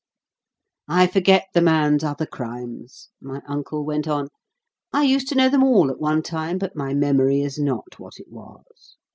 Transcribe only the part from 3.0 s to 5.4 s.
my uncle went on; "I used to